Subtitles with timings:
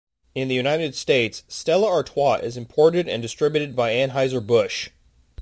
[0.33, 4.89] In the United States, Stella Artois is imported and distributed by Anheuser-Busch.